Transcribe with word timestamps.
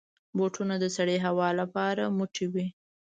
بوټونه 0.37 0.75
د 0.79 0.85
سړې 0.95 1.17
هوا 1.25 1.49
لپاره 1.59 2.03
موټی 2.17 2.45
وي. 2.53 2.67